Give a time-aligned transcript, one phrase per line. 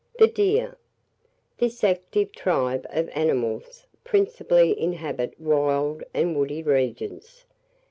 [0.17, 0.79] THE DEER.
[1.59, 7.45] This active tribe of animals principally inhabit wild and woody regions.